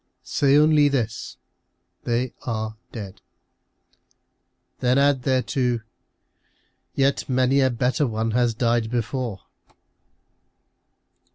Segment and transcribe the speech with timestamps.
[0.23, 1.37] Say only this,"
[2.05, 3.21] They are dead."
[4.79, 5.81] Then add thereto,"
[6.95, 9.41] Yet many a better one has died before."